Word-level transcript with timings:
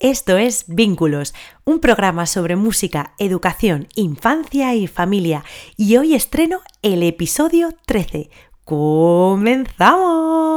Esto 0.00 0.36
es 0.36 0.64
Vínculos, 0.68 1.34
un 1.64 1.80
programa 1.80 2.26
sobre 2.26 2.54
música, 2.54 3.14
educación, 3.18 3.88
infancia 3.96 4.72
y 4.76 4.86
familia. 4.86 5.42
Y 5.76 5.96
hoy 5.96 6.14
estreno 6.14 6.60
el 6.82 7.02
episodio 7.02 7.70
13. 7.84 8.30
¡Comenzamos! 8.64 10.47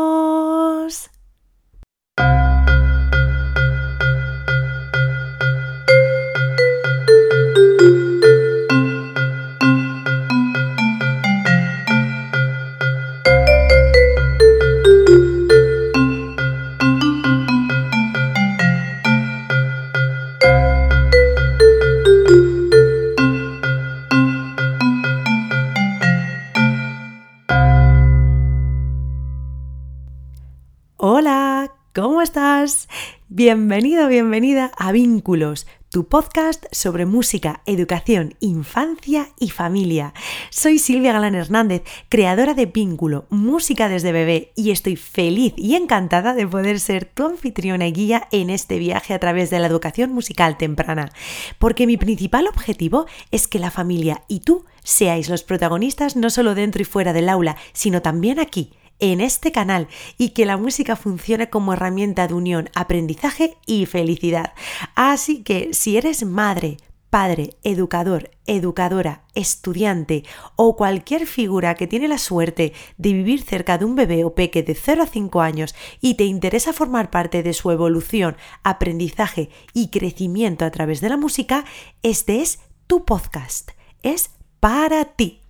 ¿Cómo 31.94 32.22
estás? 32.22 32.88
Bienvenido, 33.28 34.08
bienvenida 34.08 34.72
a 34.78 34.94
Vínculos, 34.94 35.68
tu 35.90 36.08
podcast 36.08 36.66
sobre 36.72 37.06
música, 37.06 37.62
educación, 37.66 38.36
infancia 38.40 39.30
y 39.40 39.50
familia. 39.50 40.14
Soy 40.52 40.80
Silvia 40.80 41.12
Galán 41.12 41.36
Hernández, 41.36 41.84
creadora 42.08 42.54
de 42.54 42.66
Vínculo, 42.66 43.26
música 43.30 43.90
desde 43.90 44.14
bebé, 44.14 44.54
y 44.56 44.72
estoy 44.72 44.96
feliz 44.96 45.54
y 45.58 45.76
encantada 45.76 46.34
de 46.34 46.48
poder 46.48 46.80
ser 46.80 47.06
tu 47.06 47.26
anfitriona 47.26 47.88
y 47.88 47.92
guía 47.92 48.28
en 48.32 48.50
este 48.50 48.80
viaje 48.80 49.14
a 49.14 49.20
través 49.20 49.50
de 49.50 49.60
la 49.60 49.68
educación 49.68 50.14
musical 50.14 50.58
temprana, 50.58 51.12
porque 51.60 51.88
mi 51.88 51.98
principal 51.98 52.48
objetivo 52.48 53.06
es 53.32 53.50
que 53.50 53.60
la 53.60 53.72
familia 53.72 54.24
y 54.30 54.42
tú 54.42 54.66
seáis 54.82 55.28
los 55.28 55.44
protagonistas 55.44 56.16
no 56.16 56.30
solo 56.30 56.56
dentro 56.56 56.82
y 56.82 56.86
fuera 56.86 57.12
del 57.12 57.28
aula, 57.28 57.58
sino 57.74 58.02
también 58.02 58.40
aquí 58.40 58.72
en 59.02 59.20
este 59.20 59.52
canal 59.52 59.90
y 60.18 60.30
que 60.30 60.46
la 60.46 60.56
música 60.56 60.96
funcione 60.96 61.50
como 61.50 61.74
herramienta 61.74 62.28
de 62.28 62.34
unión, 62.34 62.70
aprendizaje 62.74 63.58
y 63.66 63.86
felicidad. 63.86 64.54
Así 64.96 65.44
que 65.44 65.74
si 65.74 65.98
eres 65.98 66.24
madre, 66.24 66.78
padre, 67.10 67.58
educador, 67.64 68.32
educadora, 68.48 69.26
estudiante 69.36 70.24
o 70.56 70.78
cualquier 70.78 71.28
figura 71.28 71.76
que 71.76 71.86
tiene 71.86 72.08
la 72.08 72.18
suerte 72.18 72.72
de 72.98 73.14
vivir 73.14 73.44
cerca 73.44 73.78
de 73.78 73.86
un 73.86 73.96
bebé 73.96 74.24
o 74.24 74.34
peque 74.34 74.64
de 74.64 74.76
0 74.76 75.04
a 75.04 75.08
5 75.08 75.42
años 75.42 75.76
y 76.00 76.14
te 76.14 76.24
interesa 76.24 76.72
formar 76.72 77.10
parte 77.10 77.44
de 77.44 77.54
su 77.54 77.70
evolución, 77.70 78.38
aprendizaje 78.64 79.50
y 79.74 79.90
crecimiento 79.90 80.64
a 80.64 80.72
través 80.72 81.02
de 81.02 81.10
la 81.10 81.18
música, 81.18 81.66
este 82.02 82.42
es 82.42 82.60
tu 82.88 83.04
podcast. 83.04 83.72
Es 84.04 84.32
para 84.62 85.04
ti. 85.04 85.41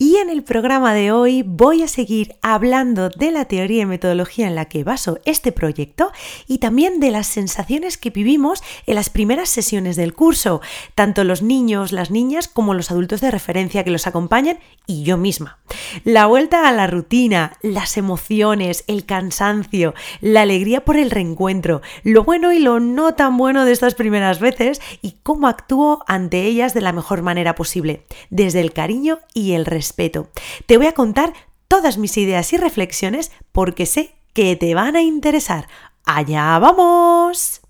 Y 0.00 0.18
en 0.18 0.30
el 0.30 0.44
programa 0.44 0.94
de 0.94 1.10
hoy 1.10 1.42
voy 1.42 1.82
a 1.82 1.88
seguir 1.88 2.36
hablando 2.40 3.08
de 3.08 3.32
la 3.32 3.46
teoría 3.46 3.82
y 3.82 3.86
metodología 3.86 4.46
en 4.46 4.54
la 4.54 4.66
que 4.66 4.84
baso 4.84 5.18
este 5.24 5.50
proyecto 5.50 6.12
y 6.46 6.58
también 6.58 7.00
de 7.00 7.10
las 7.10 7.26
sensaciones 7.26 7.98
que 7.98 8.10
vivimos 8.10 8.62
en 8.86 8.94
las 8.94 9.10
primeras 9.10 9.48
sesiones 9.48 9.96
del 9.96 10.14
curso, 10.14 10.60
tanto 10.94 11.24
los 11.24 11.42
niños, 11.42 11.90
las 11.90 12.12
niñas 12.12 12.46
como 12.46 12.74
los 12.74 12.92
adultos 12.92 13.20
de 13.20 13.32
referencia 13.32 13.82
que 13.82 13.90
los 13.90 14.06
acompañan 14.06 14.60
y 14.86 15.02
yo 15.02 15.16
misma. 15.16 15.58
La 16.04 16.26
vuelta 16.26 16.68
a 16.68 16.72
la 16.72 16.86
rutina, 16.86 17.58
las 17.60 17.96
emociones, 17.96 18.84
el 18.86 19.04
cansancio, 19.04 19.94
la 20.20 20.42
alegría 20.42 20.84
por 20.84 20.96
el 20.96 21.10
reencuentro, 21.10 21.82
lo 22.04 22.22
bueno 22.22 22.52
y 22.52 22.60
lo 22.60 22.78
no 22.78 23.14
tan 23.14 23.36
bueno 23.36 23.64
de 23.64 23.72
estas 23.72 23.96
primeras 23.96 24.38
veces 24.38 24.80
y 25.02 25.16
cómo 25.24 25.48
actúo 25.48 26.04
ante 26.06 26.44
ellas 26.44 26.72
de 26.72 26.82
la 26.82 26.92
mejor 26.92 27.22
manera 27.22 27.56
posible, 27.56 28.04
desde 28.30 28.60
el 28.60 28.72
cariño 28.72 29.18
y 29.34 29.54
el 29.54 29.66
respeto 29.66 29.87
te 30.66 30.76
voy 30.76 30.86
a 30.86 30.94
contar 30.94 31.32
todas 31.68 31.98
mis 31.98 32.16
ideas 32.16 32.52
y 32.52 32.56
reflexiones 32.56 33.30
porque 33.52 33.86
sé 33.86 34.14
que 34.32 34.56
te 34.56 34.74
van 34.74 34.96
a 34.96 35.02
interesar. 35.02 35.68
¡Allá 36.04 36.58
vamos! 36.58 37.60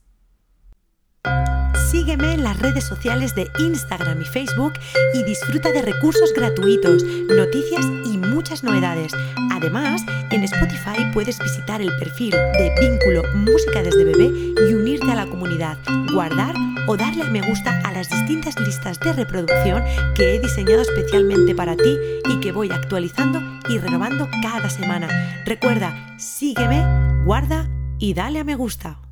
Sígueme 1.87 2.35
en 2.35 2.45
las 2.45 2.59
redes 2.59 2.85
sociales 2.85 3.35
de 3.35 3.51
Instagram 3.59 4.21
y 4.21 4.25
Facebook 4.25 4.75
y 5.15 5.23
disfruta 5.25 5.71
de 5.73 5.83
recursos 5.83 6.35
gratuitos, 6.35 7.03
noticias 7.03 7.87
y 8.05 8.19
muchas 8.19 8.63
novedades. 8.63 9.13
Además, 9.53 10.03
en 10.31 10.45
Spotify 10.45 11.11
puedes 11.15 11.39
visitar 11.39 11.81
el 11.81 11.97
perfil 11.97 12.33
de 12.33 12.75
Vínculo 12.81 13.23
Música 13.35 13.83
desde 13.83 14.05
Bebé 14.05 14.31
y 14.69 14.75
unirte 14.75 15.11
a 15.11 15.15
la 15.15 15.27
comunidad, 15.27 15.79
guardar 16.13 16.55
o 16.87 16.97
darle 16.97 17.23
a 17.23 17.31
me 17.31 17.41
gusta 17.41 17.81
a 17.85 17.93
las 17.93 18.11
distintas 18.11 18.59
listas 18.61 19.01
de 19.01 19.13
reproducción 19.13 19.83
que 20.15 20.35
he 20.35 20.41
diseñado 20.41 20.83
especialmente 20.83 21.55
para 21.55 21.77
ti 21.77 21.97
y 22.31 22.41
que 22.41 22.53
voy 22.53 22.71
actualizando 22.71 23.41
y 23.69 23.79
renovando 23.79 24.29
cada 24.43 24.69
semana. 24.69 25.09
Recuerda, 25.47 26.17
sígueme, 26.19 26.85
guarda 27.25 27.69
y 27.99 28.15
dale 28.15 28.41
a 28.41 28.45
me 28.45 28.57
gusta. 28.57 29.08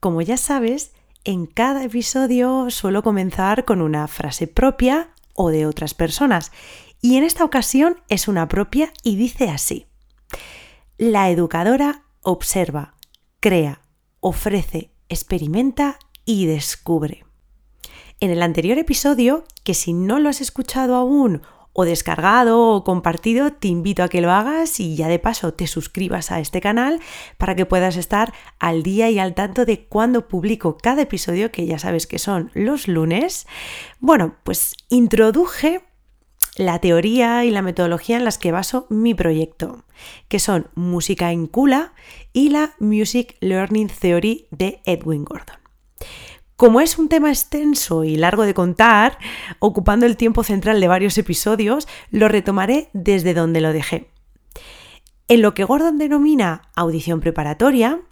Como 0.00 0.22
ya 0.22 0.38
sabes, 0.38 0.92
en 1.24 1.44
cada 1.44 1.84
episodio 1.84 2.70
suelo 2.70 3.02
comenzar 3.02 3.66
con 3.66 3.82
una 3.82 4.08
frase 4.08 4.46
propia 4.46 5.10
o 5.34 5.50
de 5.50 5.66
otras 5.66 5.92
personas, 5.92 6.52
y 7.02 7.16
en 7.16 7.24
esta 7.24 7.44
ocasión 7.44 8.00
es 8.08 8.26
una 8.26 8.48
propia 8.48 8.94
y 9.02 9.16
dice 9.16 9.50
así. 9.50 9.86
La 10.96 11.28
educadora 11.28 12.04
observa, 12.22 12.94
crea, 13.40 13.82
ofrece, 14.20 14.90
experimenta 15.10 15.98
y 16.24 16.46
descubre. 16.46 17.26
En 18.20 18.30
el 18.30 18.42
anterior 18.42 18.78
episodio, 18.78 19.44
que 19.64 19.74
si 19.74 19.92
no 19.92 20.18
lo 20.18 20.30
has 20.30 20.40
escuchado 20.40 20.94
aún 20.96 21.42
o 21.72 21.84
descargado 21.84 22.74
o 22.74 22.84
compartido, 22.84 23.52
te 23.52 23.68
invito 23.68 24.02
a 24.02 24.08
que 24.08 24.20
lo 24.20 24.30
hagas 24.30 24.80
y 24.80 24.96
ya 24.96 25.08
de 25.08 25.18
paso 25.18 25.54
te 25.54 25.66
suscribas 25.66 26.30
a 26.30 26.40
este 26.40 26.60
canal 26.60 27.00
para 27.38 27.54
que 27.54 27.66
puedas 27.66 27.96
estar 27.96 28.32
al 28.58 28.82
día 28.82 29.10
y 29.10 29.18
al 29.18 29.34
tanto 29.34 29.64
de 29.64 29.84
cuando 29.86 30.28
publico 30.28 30.76
cada 30.76 31.02
episodio, 31.02 31.52
que 31.52 31.66
ya 31.66 31.78
sabes 31.78 32.06
que 32.06 32.18
son 32.18 32.50
los 32.54 32.88
lunes. 32.88 33.46
Bueno, 34.00 34.36
pues 34.42 34.74
introduje 34.88 35.82
la 36.56 36.78
teoría 36.80 37.44
y 37.44 37.50
la 37.50 37.62
metodología 37.62 38.16
en 38.16 38.24
las 38.24 38.38
que 38.38 38.52
baso 38.52 38.86
mi 38.90 39.14
proyecto, 39.14 39.84
que 40.28 40.40
son 40.40 40.68
Música 40.74 41.32
en 41.32 41.46
Kula 41.46 41.94
y 42.32 42.50
la 42.50 42.74
Music 42.78 43.36
Learning 43.40 43.88
Theory 43.88 44.46
de 44.50 44.80
Edwin 44.84 45.24
Gordon. 45.24 45.69
Como 46.60 46.82
es 46.82 46.98
un 46.98 47.08
tema 47.08 47.30
extenso 47.30 48.04
y 48.04 48.16
largo 48.16 48.44
de 48.44 48.52
contar, 48.52 49.16
ocupando 49.60 50.04
el 50.04 50.18
tiempo 50.18 50.44
central 50.44 50.78
de 50.78 50.88
varios 50.88 51.16
episodios, 51.16 51.88
lo 52.10 52.28
retomaré 52.28 52.90
desde 52.92 53.32
donde 53.32 53.62
lo 53.62 53.72
dejé. 53.72 54.10
En 55.28 55.40
lo 55.40 55.54
que 55.54 55.64
Gordon 55.64 55.96
denomina 55.96 56.68
audición 56.76 57.20
preparatoria, 57.20 58.02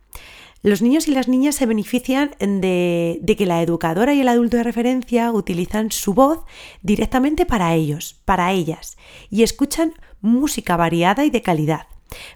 los 0.63 0.81
niños 0.81 1.09
y 1.09 1.11
las 1.11 1.29
niñas 1.29 1.57
se 1.57 1.67
benefician 1.67 2.31
de, 2.39 3.35
que 3.37 3.45
la 3.45 3.61
educadora 3.61 4.15
y 4.15 4.23
el 4.23 4.29
adulto 4.29 4.57
de 4.57 4.63
referencia 4.63 5.31
utilizan 5.31 5.93
su 5.93 6.15
voz 6.15 6.47
directamente 6.81 7.45
para 7.45 7.75
ellos, 7.75 8.17
para 8.25 8.53
ellas, 8.53 8.97
y 9.29 9.43
escuchan 9.43 9.93
música 10.23 10.79
variada 10.79 11.27
y 11.27 11.29
de 11.31 11.43
calidad 11.43 11.87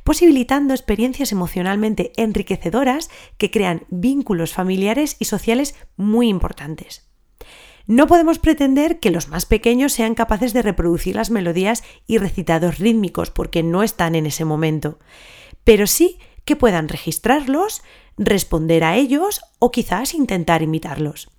posibilitando 0.05 0.75
experiencias 0.75 1.33
emocionalmente 1.33 2.12
enriquecedoras 2.16 3.10
que 3.38 3.50
crean 3.50 3.84
vínculos 3.91 4.53
familiares 4.53 5.16
y 5.19 5.27
sociales 5.27 5.75
muy 5.97 6.28
importantes. 6.28 7.09
No 7.87 8.06
podemos 8.06 8.38
pretender 8.38 9.00
que 9.00 9.10
los 9.10 9.28
más 9.28 9.44
pequeños 9.44 9.93
sean 9.93 10.15
capaces 10.15 10.53
de 10.53 10.62
reproducir 10.62 11.16
las 11.16 11.31
melodías 11.31 11.83
y 12.06 12.19
recitados 12.19 12.78
rítmicos 12.78 13.31
porque 13.31 13.62
no 13.62 13.83
están 13.83 14.15
en 14.15 14.27
ese 14.27 14.44
momento, 14.44 14.99
pero 15.65 15.87
sí 15.87 16.19
que 16.44 16.56
puedan 16.56 16.89
registrarlos, 16.89 17.83
responder 18.16 18.84
a 18.84 18.97
ellos 18.97 19.41
o 19.59 19.72
quizás 19.72 20.15
intentar 20.15 20.63
imitarlos. 20.63 21.30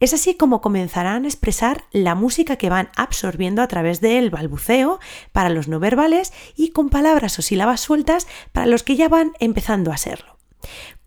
Es 0.00 0.12
así 0.12 0.34
como 0.34 0.60
comenzarán 0.60 1.24
a 1.24 1.28
expresar 1.28 1.84
la 1.92 2.14
música 2.14 2.56
que 2.56 2.70
van 2.70 2.90
absorbiendo 2.96 3.62
a 3.62 3.68
través 3.68 4.00
del 4.00 4.30
balbuceo 4.30 5.00
para 5.32 5.48
los 5.48 5.68
no 5.68 5.80
verbales 5.80 6.32
y 6.56 6.70
con 6.70 6.90
palabras 6.90 7.38
o 7.38 7.42
sílabas 7.42 7.80
sueltas 7.80 8.26
para 8.52 8.66
los 8.66 8.82
que 8.82 8.96
ya 8.96 9.08
van 9.08 9.32
empezando 9.40 9.92
a 9.92 9.96
serlo. 9.96 10.38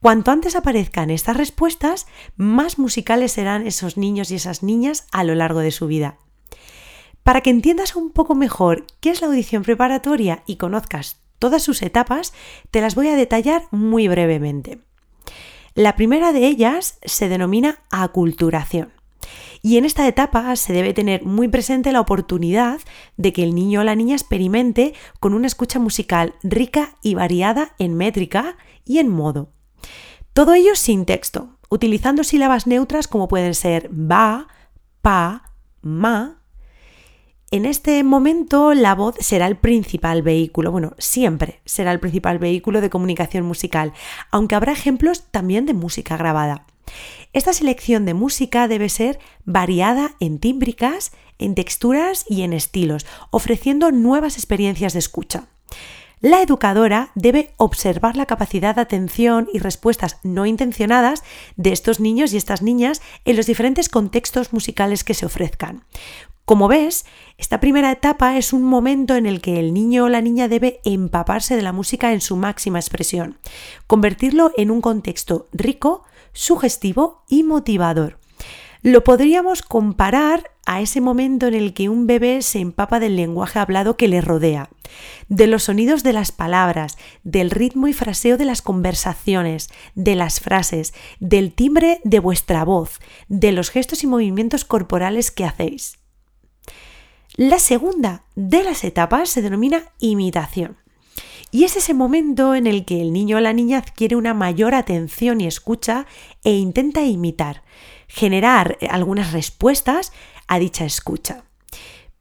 Cuanto 0.02 0.32
antes 0.32 0.56
aparezcan 0.56 1.10
estas 1.10 1.38
respuestas, 1.38 2.08
más 2.36 2.78
musicales 2.78 3.32
serán 3.32 3.66
esos 3.66 3.98
niños 3.98 4.32
y 4.32 4.36
esas 4.36 4.64
niñas 4.64 5.08
a 5.12 5.24
lo 5.24 5.36
largo 5.36 5.60
de 5.60 5.72
su 5.72 5.88
vida. 5.88 6.18
Para 7.24 7.42
que 7.42 7.50
entiendas 7.50 7.96
un 7.96 8.12
poco 8.12 8.36
mejor 8.36 8.86
qué 9.02 9.10
es 9.10 9.22
la 9.22 9.28
audición 9.28 9.64
preparatoria 9.64 10.44
y 10.46 10.56
conozcas 10.56 11.20
todas 11.40 11.64
sus 11.64 11.82
etapas, 11.82 12.34
te 12.72 12.80
las 12.82 12.96
voy 12.96 13.10
a 13.10 13.16
detallar 13.16 13.64
muy 13.72 14.08
brevemente. 14.08 14.80
La 15.78 15.96
primera 15.96 16.34
de 16.34 16.48
ellas 16.48 16.98
se 17.06 17.30
denomina 17.30 17.84
aculturación. 17.92 18.94
Y 19.62 19.78
en 19.78 19.86
esta 19.86 20.08
etapa 20.08 20.56
se 20.56 20.74
debe 20.74 20.96
tener 20.96 21.24
muy 21.24 21.50
presente 21.50 21.92
la 21.92 22.02
oportunidad 22.02 22.80
de 23.16 23.32
que 23.32 23.44
el 23.44 23.54
niño 23.54 23.82
o 23.82 23.84
la 23.84 23.94
niña 23.94 24.16
experimente 24.16 24.96
con 25.20 25.36
una 25.36 25.46
escucha 25.46 25.78
musical 25.78 26.34
rica 26.42 26.98
y 27.04 27.14
variada 27.14 27.76
en 27.78 27.94
métrica 27.94 28.58
y 28.86 28.98
en 28.98 29.10
modo. 29.10 29.52
Todo 30.34 30.56
ello 30.56 30.74
sin 30.74 31.06
texto, 31.06 31.60
utilizando 31.70 32.24
sílabas 32.24 32.66
neutras 32.66 33.08
como 33.08 33.28
pueden 33.28 33.54
ser 33.54 33.92
va, 33.94 34.48
pa, 35.04 35.54
ma. 35.84 36.42
En 37.50 37.66
este 37.66 38.04
momento 38.04 38.74
la 38.74 38.94
voz 38.94 39.16
será 39.22 39.48
el 39.48 39.56
principal 39.56 40.22
vehículo, 40.22 40.70
bueno, 40.70 40.94
siempre 40.98 41.62
será 41.64 41.94
el 41.94 42.00
principal 42.02 42.40
vehículo 42.40 42.82
de 42.82 42.90
comunicación 42.90 43.46
musical, 43.46 43.94
aunque 44.32 44.56
habrá 44.56 44.74
ejemplos 44.74 45.24
también 45.32 45.66
de 45.66 45.74
música 45.74 46.18
grabada. 46.18 46.66
Esta 47.32 47.54
selección 47.54 48.06
de 48.06 48.14
música 48.14 48.68
debe 48.68 48.90
ser 48.90 49.20
variada 49.46 50.16
en 50.20 50.40
tímbricas, 50.40 51.14
en 51.40 51.56
texturas 51.56 52.26
y 52.28 52.42
en 52.42 52.52
estilos, 52.52 53.06
ofreciendo 53.32 53.92
nuevas 53.92 54.36
experiencias 54.36 54.92
de 54.92 55.00
escucha. 55.00 55.48
La 56.20 56.42
educadora 56.42 57.12
debe 57.14 57.54
observar 57.58 58.18
la 58.18 58.26
capacidad 58.26 58.74
de 58.74 58.82
atención 58.82 59.48
y 59.54 59.60
respuestas 59.60 60.18
no 60.24 60.48
intencionadas 60.48 61.24
de 61.58 61.72
estos 61.72 62.00
niños 62.00 62.34
y 62.34 62.38
estas 62.38 62.64
niñas 62.64 63.04
en 63.26 63.36
los 63.36 63.46
diferentes 63.46 63.88
contextos 63.88 64.52
musicales 64.52 65.04
que 65.04 65.14
se 65.14 65.28
ofrezcan. 65.28 65.84
Como 66.44 66.68
ves, 66.68 67.06
esta 67.38 67.60
primera 67.60 67.92
etapa 67.92 68.36
es 68.38 68.52
un 68.52 68.64
momento 68.64 69.16
en 69.16 69.28
el 69.28 69.42
que 69.42 69.60
el 69.60 69.76
niño 69.76 70.06
o 70.06 70.10
la 70.10 70.22
niña 70.22 70.48
debe 70.48 70.80
empaparse 70.86 71.56
de 71.56 71.62
la 71.62 71.74
música 71.74 72.12
en 72.14 72.22
su 72.22 72.36
máxima 72.36 72.80
expresión, 72.80 73.38
convertirlo 73.86 74.52
en 74.58 74.72
un 74.72 74.82
contexto 74.82 75.50
rico, 75.52 76.04
sugestivo 76.34 77.26
y 77.28 77.44
motivador. 77.44 78.18
Lo 78.82 79.04
podríamos 79.04 79.62
comparar 79.62 80.52
a 80.66 80.82
ese 80.82 81.02
momento 81.02 81.48
en 81.48 81.54
el 81.54 81.74
que 81.74 81.90
un 81.90 82.08
bebé 82.08 82.42
se 82.42 82.60
empapa 82.60 83.00
del 83.00 83.16
lenguaje 83.16 83.60
hablado 83.60 83.98
que 83.98 84.08
le 84.08 84.22
rodea, 84.22 84.70
de 85.30 85.48
los 85.48 85.64
sonidos 85.64 86.04
de 86.04 86.14
las 86.14 86.32
palabras, 86.32 86.98
del 87.24 87.52
ritmo 87.52 87.88
y 87.88 87.94
fraseo 87.94 88.38
de 88.38 88.46
las 88.46 88.62
conversaciones, 88.62 89.70
de 89.96 90.16
las 90.16 90.40
frases, 90.40 90.94
del 91.20 91.54
timbre 91.54 92.00
de 92.04 92.20
vuestra 92.20 92.64
voz, 92.64 93.00
de 93.28 93.52
los 93.52 93.70
gestos 93.70 94.04
y 94.04 94.08
movimientos 94.08 94.66
corporales 94.66 95.32
que 95.32 95.46
hacéis. 95.46 96.00
La 97.36 97.60
segunda 97.60 98.24
de 98.36 98.64
las 98.64 98.84
etapas 98.84 99.30
se 99.30 99.42
denomina 99.42 99.84
imitación. 100.00 100.78
Y 101.52 101.64
es 101.64 101.78
ese 101.78 101.94
momento 101.94 102.56
en 102.56 102.68
el 102.68 102.84
que 102.84 103.02
el 103.02 103.14
niño 103.14 103.38
o 103.38 103.40
la 103.40 103.54
niña 103.54 103.78
adquiere 103.78 104.16
una 104.16 104.34
mayor 104.34 104.76
atención 104.76 105.40
y 105.40 105.48
escucha 105.48 106.06
e 106.44 106.54
intenta 106.54 107.04
imitar, 107.04 107.64
generar 108.08 108.78
algunas 108.90 109.32
respuestas 109.32 110.12
a 110.48 110.60
dicha 110.60 110.84
escucha. 110.84 111.46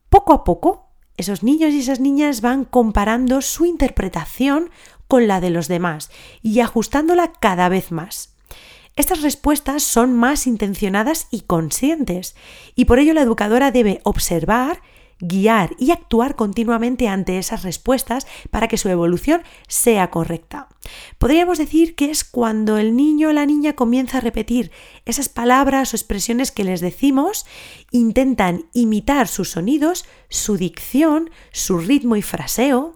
Poco 0.09 0.33
a 0.33 0.45
poco, 0.45 0.86
esos 1.17 1.43
niños 1.43 1.73
y 1.73 1.81
esas 1.81 2.01
niñas 2.01 2.41
van 2.41 2.65
comparando 2.65 3.41
su 3.43 3.65
interpretación 3.65 4.71
con 5.09 5.27
la 5.27 5.41
de 5.41 5.51
los 5.51 5.69
demás 5.69 6.11
y 6.43 6.61
ajustándola 6.61 7.33
cada 7.33 7.69
vez 7.69 7.93
más. 7.93 8.35
Estas 8.97 9.21
respuestas 9.21 9.83
son 9.83 10.15
más 10.15 10.47
intencionadas 10.47 11.29
y 11.31 11.43
conscientes, 11.43 12.35
y 12.75 12.87
por 12.87 12.99
ello 12.99 13.13
la 13.13 13.21
educadora 13.21 13.71
debe 13.71 14.01
observar 14.05 14.81
guiar 15.21 15.75
y 15.79 15.91
actuar 15.91 16.37
continuamente 16.37 17.09
ante 17.09 17.39
esas 17.39 17.63
respuestas 17.63 18.27
para 18.51 18.69
que 18.69 18.77
su 18.77 18.89
evolución 18.89 19.43
sea 19.69 20.11
correcta. 20.11 20.69
Podríamos 21.19 21.59
decir 21.59 21.95
que 21.95 22.11
es 22.11 22.25
cuando 22.25 22.79
el 22.79 22.97
niño 22.97 23.31
o 23.31 23.33
la 23.33 23.47
niña 23.47 23.75
comienza 23.75 24.19
a 24.19 24.21
repetir 24.21 24.71
esas 25.05 25.29
palabras 25.29 25.93
o 25.93 25.97
expresiones 25.97 26.53
que 26.53 26.65
les 26.65 26.81
decimos, 26.81 27.47
intentan 27.91 28.67
imitar 28.73 29.29
sus 29.29 29.51
sonidos, 29.51 30.05
su 30.29 30.57
dicción, 30.57 31.31
su 31.53 31.79
ritmo 31.79 32.17
y 32.17 32.23
fraseo, 32.23 32.95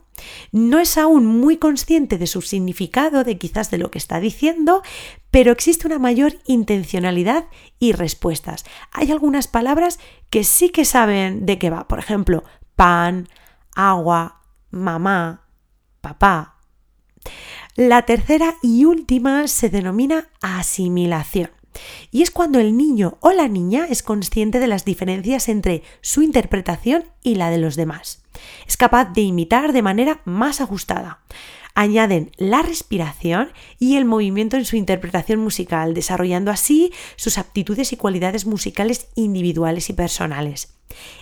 no 0.53 0.79
es 0.79 0.99
aún 0.99 1.27
muy 1.27 1.57
consciente 1.57 2.19
de 2.19 2.27
su 2.27 2.43
significado, 2.43 3.25
de 3.25 3.39
quizás 3.39 3.71
de 3.71 3.79
lo 3.79 3.91
que 3.91 3.99
está 3.99 4.21
diciendo, 4.21 4.83
pero 5.31 5.53
existe 5.53 5.87
una 5.87 5.99
mayor 5.99 6.35
intencionalidad 6.47 7.47
y 7.79 7.93
respuestas. 7.93 8.65
Hay 8.93 9.11
algunas 9.11 9.49
palabras 9.49 9.99
que 10.31 10.45
sí 10.45 10.71
que 10.71 10.85
saben 10.85 11.47
de 11.47 11.59
qué 11.59 11.71
va. 11.71 11.87
Por 11.87 11.99
ejemplo, 11.99 12.45
pan, 12.77 13.29
agua, 13.75 14.43
mamá, 14.71 15.47
papá. 16.01 16.57
La 17.77 18.03
tercera 18.03 18.57
y 18.63 18.85
última 18.85 19.47
se 19.49 19.71
denomina 19.71 20.29
asimilación. 20.41 21.51
Y 22.11 22.23
es 22.23 22.31
cuando 22.31 22.59
el 22.59 22.77
niño 22.77 23.19
o 23.21 23.33
la 23.33 23.49
niña 23.49 23.87
es 23.89 24.03
consciente 24.03 24.61
de 24.61 24.67
las 24.67 24.85
diferencias 24.85 25.49
entre 25.49 25.83
su 26.01 26.23
interpretación 26.23 27.05
y 27.23 27.37
la 27.37 27.51
de 27.51 27.59
los 27.59 27.77
demás. 27.77 28.23
Es 28.67 28.77
capaz 28.77 29.13
de 29.13 29.23
imitar 29.23 29.73
de 29.73 29.83
manera 29.83 30.21
más 30.25 30.61
ajustada. 30.61 31.21
Añaden 31.75 32.33
la 32.37 32.63
respiración 32.63 33.53
y 33.79 33.97
el 33.97 34.05
movimiento 34.05 34.57
en 34.57 34.65
su 34.65 34.77
interpretación 34.77 35.41
musical, 35.41 35.95
desarrollando 35.95 36.51
así 36.51 36.93
sus 37.17 37.39
aptitudes 37.39 37.93
y 37.93 37.97
cualidades 37.97 38.45
musicales 38.45 39.09
individuales 39.15 39.89
y 39.89 39.93
personales. 39.93 40.75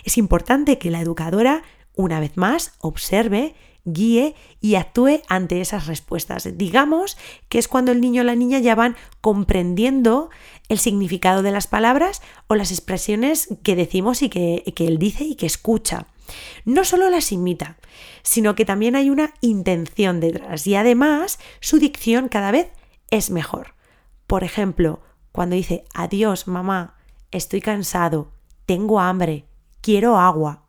Es 0.03 0.17
importante 0.17 0.79
que 0.79 0.89
la 0.89 1.01
educadora, 1.01 1.63
una 1.95 2.19
vez 2.19 2.35
más, 2.35 2.73
observe, 2.79 3.55
guíe 3.93 4.35
y 4.61 4.75
actúe 4.75 5.21
ante 5.27 5.61
esas 5.61 5.87
respuestas. 5.87 6.57
Digamos 6.57 7.17
que 7.49 7.59
es 7.59 7.67
cuando 7.67 7.91
el 7.91 8.01
niño 8.01 8.21
o 8.21 8.25
la 8.25 8.35
niña 8.35 8.59
ya 8.59 8.75
van 8.75 8.95
comprendiendo 9.21 10.29
el 10.69 10.79
significado 10.79 11.41
de 11.41 11.51
las 11.51 11.67
palabras 11.67 12.21
o 12.47 12.55
las 12.55 12.71
expresiones 12.71 13.49
que 13.63 13.75
decimos 13.75 14.21
y 14.21 14.29
que, 14.29 14.63
que 14.75 14.87
él 14.87 14.99
dice 14.99 15.23
y 15.23 15.35
que 15.35 15.45
escucha. 15.45 16.07
No 16.65 16.83
solo 16.83 17.09
las 17.09 17.31
imita, 17.31 17.77
sino 18.21 18.55
que 18.55 18.65
también 18.65 18.95
hay 18.95 19.09
una 19.09 19.33
intención 19.41 20.19
detrás 20.19 20.67
y 20.67 20.75
además 20.75 21.39
su 21.59 21.79
dicción 21.79 22.29
cada 22.29 22.51
vez 22.51 22.71
es 23.09 23.31
mejor. 23.31 23.73
Por 24.27 24.43
ejemplo, 24.43 25.01
cuando 25.31 25.55
dice 25.55 25.85
adiós 25.93 26.47
mamá, 26.47 26.97
estoy 27.31 27.61
cansado, 27.61 28.31
tengo 28.65 28.99
hambre, 28.99 29.45
quiero 29.81 30.17
agua, 30.17 30.68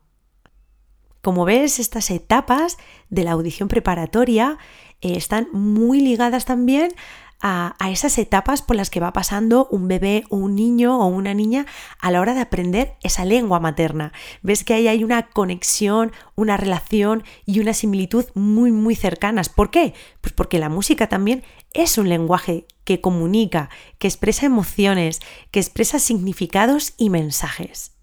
como 1.21 1.45
ves, 1.45 1.79
estas 1.79 2.09
etapas 2.11 2.77
de 3.09 3.23
la 3.23 3.31
audición 3.31 3.67
preparatoria 3.67 4.57
eh, 5.01 5.13
están 5.15 5.47
muy 5.53 6.01
ligadas 6.01 6.45
también 6.45 6.93
a, 7.41 7.75
esas 7.89 8.17
etapas 8.17 8.61
por 8.61 8.75
las 8.75 8.89
que 8.89 8.99
va 8.99 9.13
pasando 9.13 9.67
un 9.71 9.87
bebé 9.87 10.23
un 10.29 10.55
niño 10.55 10.99
o 10.99 11.07
una 11.07 11.33
niña 11.33 11.65
a 11.99 12.11
la 12.11 12.21
hora 12.21 12.33
de 12.33 12.41
aprender 12.41 12.93
esa 13.01 13.25
lengua 13.25 13.59
materna. 13.59 14.13
Ves 14.41 14.63
que 14.63 14.75
ahí 14.75 14.87
hay 14.87 15.03
una 15.03 15.29
conexión, 15.29 16.11
una 16.35 16.57
relación 16.57 17.23
y 17.45 17.59
una 17.59 17.73
similitud 17.73 18.25
muy 18.35 18.71
muy 18.71 18.95
cercanas. 18.95 19.49
¿Por 19.49 19.71
qué? 19.71 19.93
Pues 20.21 20.33
porque 20.33 20.59
la 20.59 20.69
música 20.69 21.09
también 21.09 21.43
es 21.73 21.97
un 21.97 22.09
lenguaje 22.09 22.65
que 22.83 23.01
comunica, 23.01 23.69
que 23.97 24.07
expresa 24.07 24.45
emociones, 24.45 25.19
que 25.49 25.59
expresa 25.59 25.99
significados 25.99 26.93
y 26.97 27.09
mensajes. 27.09 27.93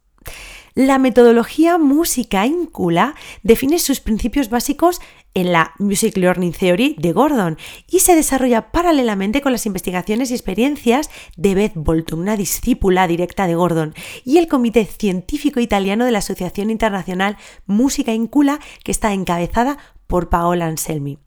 La 0.79 0.99
metodología 0.99 1.77
música 1.77 2.47
íncula 2.47 3.17
define 3.43 3.81
sus 3.81 3.99
principios 3.99 4.49
básicos 4.49 5.01
en 5.35 5.51
la 5.51 5.73
Music 5.81 6.17
Learning 6.17 6.53
Theory 6.53 6.95
de 7.01 7.11
Gordon 7.11 7.59
y 7.89 7.99
se 7.99 8.15
desarrolla 8.15 8.71
paralelamente 8.71 9.41
con 9.41 9.51
las 9.51 9.67
investigaciones 9.67 10.31
y 10.31 10.35
experiencias 10.35 11.11
de 11.37 11.57
Beth 11.57 11.73
Bolton, 11.75 12.21
una 12.21 12.37
discípula 12.37 13.09
directa 13.09 13.49
de 13.49 13.57
Gordon, 13.57 13.93
y 14.25 14.39
el 14.39 14.47
Comité 14.47 14.85
Científico 14.85 15.59
Italiano 15.59 16.05
de 16.05 16.13
la 16.13 16.19
Asociación 16.19 16.71
Internacional 16.71 17.39
Música 17.67 18.13
Íncula, 18.13 18.61
que 18.85 18.93
está 18.93 19.13
encabezada 19.13 19.79
por 20.07 20.29
Paola 20.29 20.67
Anselmi. 20.67 21.19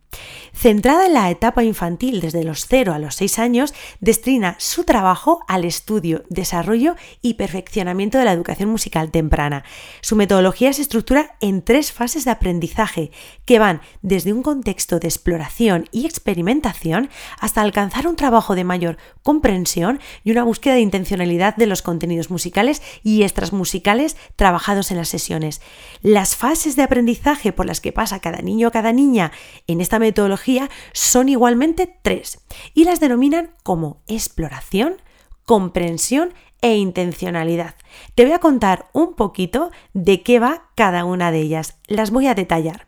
Centrada 0.54 1.08
en 1.08 1.14
la 1.14 1.30
etapa 1.32 1.64
infantil 1.64 2.20
desde 2.22 2.44
los 2.44 2.68
0 2.68 2.94
a 2.94 3.00
los 3.00 3.16
6 3.16 3.40
años, 3.40 3.74
destina 4.00 4.56
su 4.60 4.84
trabajo 4.84 5.40
al 5.48 5.66
estudio, 5.66 6.24
desarrollo 6.30 6.96
y 7.22 7.36
perfeccionamiento 7.36 8.18
de 8.18 8.26
la 8.26 8.34
educación 8.34 8.70
musical 8.70 9.12
temprana. 9.12 9.64
Su 10.02 10.16
metodología 10.16 10.74
se 10.74 10.82
estructura 10.82 11.36
en 11.40 11.62
tres 11.62 11.92
fases 11.92 12.26
de 12.26 12.32
aprendizaje 12.32 13.12
que 13.46 13.60
van 13.60 13.82
desde 14.02 14.34
un 14.34 14.44
contexto 14.44 15.00
de 15.00 15.08
exploración 15.08 15.88
y 15.92 16.06
experimentación 16.06 17.10
hasta 17.40 17.62
alcanzar 17.62 18.08
un 18.08 18.16
trabajo 18.16 18.54
de 18.54 18.64
mayor 18.64 18.98
comprensión 19.24 20.00
y 20.24 20.32
una 20.32 20.44
búsqueda 20.44 20.76
de 20.76 20.82
intencionalidad 20.82 21.56
de 21.56 21.68
los 21.68 21.82
contenidos 21.82 22.30
musicales 22.30 22.82
y 23.04 23.24
extras 23.24 23.54
musicales 23.54 24.18
trabajados 24.36 24.92
en 24.92 24.98
las 24.98 25.10
sesiones. 25.10 25.62
Las 26.02 26.36
fases 26.36 26.76
de 26.76 26.84
aprendizaje 26.84 27.54
por 27.54 27.66
las 27.66 27.82
que 27.82 27.94
pasa 27.94 28.20
cada 28.20 28.42
niño 28.42 28.68
o 28.68 28.72
cada 28.72 28.92
niña 28.92 29.32
en 29.68 29.82
esta 29.82 29.98
metodología 30.02 30.70
son 30.92 31.30
igualmente 31.30 31.98
tres 32.02 32.40
y 32.74 32.84
las 32.84 33.00
denominan 33.00 33.52
como 33.64 34.02
exploración, 34.08 34.98
comprensión 35.46 36.34
e 36.62 36.76
intencionalidad. 36.76 37.76
Te 38.16 38.24
voy 38.24 38.34
a 38.34 38.40
contar 38.40 38.90
un 38.94 39.16
poquito 39.16 39.72
de 39.94 40.22
qué 40.22 40.40
va 40.40 40.70
cada 40.76 41.06
una 41.06 41.32
de 41.32 41.40
ellas. 41.40 41.78
Las 41.88 42.12
voy 42.12 42.28
a 42.28 42.36
detallar. 42.36 42.88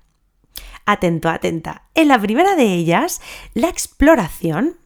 Atento, 0.85 1.29
atenta. 1.29 1.83
En 1.95 2.09
la 2.09 2.19
primera 2.19 2.55
de 2.55 2.73
ellas, 2.73 3.21
la 3.53 3.69
exploración, 3.69 4.77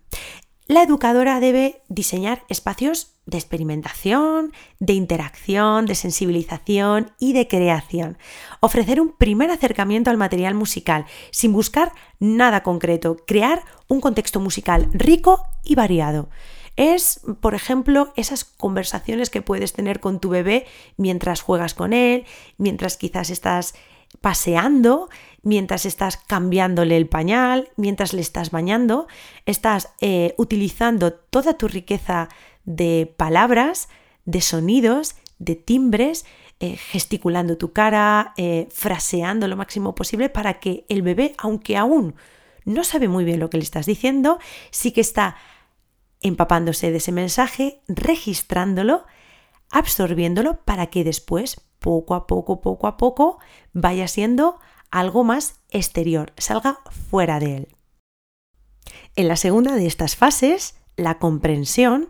la 0.67 0.83
educadora 0.83 1.39
debe 1.39 1.81
diseñar 1.87 2.43
espacios 2.49 3.16
de 3.27 3.37
experimentación, 3.37 4.53
de 4.79 4.93
interacción, 4.93 5.85
de 5.85 5.95
sensibilización 5.95 7.11
y 7.19 7.33
de 7.33 7.47
creación. 7.47 8.17
Ofrecer 8.61 8.99
un 8.99 9.11
primer 9.11 9.51
acercamiento 9.51 10.09
al 10.09 10.17
material 10.17 10.55
musical 10.55 11.05
sin 11.31 11.53
buscar 11.53 11.91
nada 12.19 12.63
concreto, 12.63 13.17
crear 13.27 13.63
un 13.87 14.01
contexto 14.01 14.39
musical 14.39 14.89
rico 14.93 15.43
y 15.63 15.75
variado. 15.75 16.29
Es, 16.77 17.21
por 17.41 17.53
ejemplo, 17.53 18.13
esas 18.15 18.45
conversaciones 18.45 19.29
que 19.29 19.41
puedes 19.41 19.73
tener 19.73 19.99
con 19.99 20.19
tu 20.19 20.29
bebé 20.29 20.65
mientras 20.95 21.41
juegas 21.41 21.73
con 21.73 21.91
él, 21.91 22.25
mientras 22.57 22.97
quizás 22.97 23.29
estás 23.29 23.75
paseando, 24.21 25.09
mientras 25.41 25.85
estás 25.85 26.17
cambiándole 26.17 26.95
el 26.95 27.07
pañal, 27.07 27.69
mientras 27.75 28.13
le 28.13 28.21
estás 28.21 28.51
bañando, 28.51 29.07
estás 29.45 29.89
eh, 30.01 30.33
utilizando 30.37 31.13
toda 31.13 31.57
tu 31.57 31.67
riqueza 31.67 32.29
de 32.67 33.11
palabras, 33.17 33.89
de 34.25 34.41
sonidos, 34.41 35.15
de 35.39 35.55
timbres, 35.55 36.25
eh, 36.59 36.75
gesticulando 36.75 37.57
tu 37.57 37.71
cara, 37.71 38.33
eh, 38.37 38.67
fraseando 38.71 39.47
lo 39.47 39.55
máximo 39.55 39.95
posible 39.95 40.29
para 40.29 40.59
que 40.59 40.85
el 40.89 41.01
bebé, 41.01 41.33
aunque 41.37 41.77
aún 41.77 42.15
no 42.65 42.83
sabe 42.83 43.07
muy 43.07 43.23
bien 43.23 43.39
lo 43.39 43.49
que 43.49 43.57
le 43.57 43.63
estás 43.63 43.85
diciendo, 43.85 44.37
sí 44.69 44.91
que 44.91 45.01
está 45.01 45.37
empapándose 46.19 46.91
de 46.91 46.97
ese 46.97 47.11
mensaje, 47.11 47.81
registrándolo, 47.87 49.05
absorbiéndolo 49.69 50.65
para 50.65 50.87
que 50.87 51.03
después, 51.03 51.61
poco 51.79 52.15
a 52.15 52.27
poco, 52.27 52.59
poco 52.59 52.87
a 52.87 52.97
poco, 52.97 53.39
vaya 53.71 54.07
siendo 54.07 54.59
algo 54.91 55.23
más 55.23 55.61
exterior, 55.69 56.33
salga 56.37 56.79
fuera 57.09 57.39
de 57.39 57.57
él. 57.57 57.67
En 59.15 59.27
la 59.27 59.37
segunda 59.37 59.75
de 59.75 59.85
estas 59.85 60.15
fases, 60.15 60.75
la 60.97 61.19
comprensión, 61.19 62.09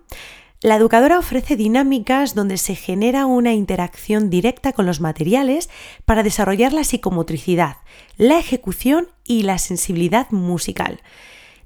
la 0.67 0.75
educadora 0.75 1.17
ofrece 1.17 1.55
dinámicas 1.55 2.35
donde 2.35 2.57
se 2.57 2.75
genera 2.75 3.25
una 3.25 3.53
interacción 3.53 4.29
directa 4.29 4.73
con 4.73 4.85
los 4.85 4.99
materiales 4.99 5.69
para 6.03 6.23
desarrollar 6.23 6.73
la 6.73 6.83
psicomotricidad, 6.83 7.77
la 8.17 8.37
ejecución 8.37 9.07
y 9.23 9.43
la 9.43 9.59
sensibilidad 9.59 10.29
musical. 10.29 10.99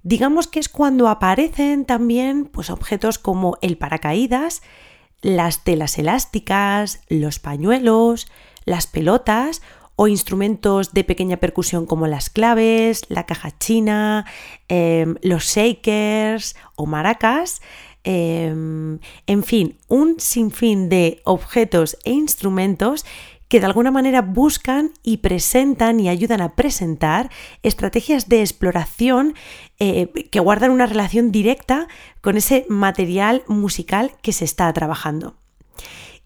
Digamos 0.04 0.46
que 0.46 0.60
es 0.60 0.70
cuando 0.70 1.08
aparecen 1.08 1.86
también 1.86 2.46
pues, 2.46 2.70
objetos 2.70 3.18
como 3.18 3.58
el 3.64 3.76
paracaídas, 3.76 4.62
las 5.24 5.64
telas 5.64 5.98
elásticas, 5.98 7.02
los 7.10 7.40
pañuelos, 7.40 8.28
las 8.66 8.86
pelotas 8.86 9.64
o 9.96 10.08
instrumentos 10.08 10.94
de 10.94 11.04
pequeña 11.04 11.38
percusión 11.38 11.88
como 11.88 12.06
las 12.06 12.30
claves, 12.30 13.02
la 13.10 13.26
caja 13.26 13.58
china, 13.58 14.26
em, 14.68 15.16
los 15.22 15.46
shakers 15.46 16.56
o 16.76 16.86
maracas, 16.86 17.62
Em, 18.04 19.00
en 19.28 19.44
fin, 19.44 19.78
un 19.88 20.20
sinfín 20.20 20.90
de 20.90 21.22
objetos 21.24 21.98
e 22.04 22.12
instrumentos 22.12 23.06
que 23.48 23.60
de 23.60 23.66
alguna 23.66 23.92
manera 23.92 24.22
buscan 24.22 24.92
y 25.04 25.18
presentan 25.18 26.00
y 26.00 26.08
ayudan 26.08 26.40
a 26.40 26.56
presentar 26.56 27.30
estrategias 27.64 28.30
de 28.30 28.40
exploración 28.40 29.36
eh, 29.78 30.08
que 30.32 30.40
guardan 30.40 30.72
una 30.72 30.86
relación 30.86 31.34
directa 31.34 31.90
con 32.22 32.38
ese 32.38 32.66
material 32.70 33.44
musical 33.48 34.14
que 34.22 34.32
se 34.32 34.46
está 34.46 34.72
trabajando. 34.72 35.36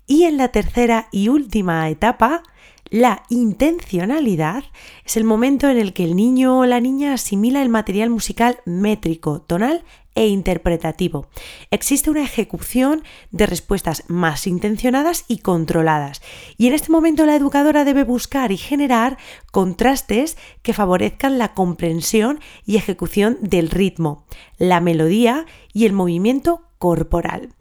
Y 0.06 0.26
en 0.26 0.38
la 0.38 0.50
tercera 0.50 1.08
y 1.12 1.30
última 1.30 1.90
etapa, 1.90 2.44
la 2.92 3.24
intencionalidad 3.30 4.64
es 5.04 5.18
el 5.18 5.24
momento 5.24 5.68
en 5.68 5.78
el 5.78 5.94
que 5.94 6.04
el 6.04 6.16
niño 6.16 6.60
o 6.60 6.66
la 6.68 6.80
niña 6.80 7.14
asimila 7.14 7.64
el 7.64 7.70
material 7.70 8.12
musical 8.12 8.60
métrico, 8.66 9.42
tonal 9.42 9.84
e 10.16 10.28
interpretativo. 10.28 11.28
Existe 11.72 12.10
una 12.10 12.24
ejecución 12.24 13.04
de 13.32 13.46
respuestas 13.46 14.04
más 14.08 14.48
intencionadas 14.48 15.26
y 15.28 15.40
controladas. 15.40 16.22
Y 16.58 16.68
en 16.68 16.74
este 16.74 16.92
momento 16.92 17.26
la 17.26 17.36
educadora 17.36 17.84
debe 17.84 18.04
buscar 18.04 18.52
y 18.52 18.58
generar 18.58 19.18
contrastes 19.52 20.38
que 20.64 20.74
favorezcan 20.74 21.38
la 21.38 21.54
comprensión 21.54 22.40
y 22.66 22.78
ejecución 22.78 23.38
del 23.42 23.70
ritmo, 23.70 24.26
la 24.58 24.80
melodía 24.80 25.46
y 25.74 25.86
el 25.86 25.94
movimiento 25.94 26.64
corporal. 26.78 27.54